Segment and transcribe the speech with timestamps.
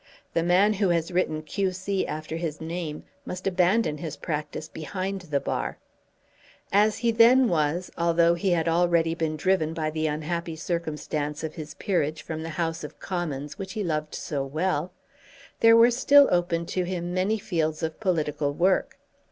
[0.33, 2.07] The man who has written Q.C.
[2.07, 5.77] after his name must abandon his practice behind the bar.
[6.73, 11.53] As he then was, although he had already been driven by the unhappy circumstance of
[11.53, 14.91] his peerage from the House of Commons which he loved so well,
[15.59, 18.97] there were still open to him many fields of political work.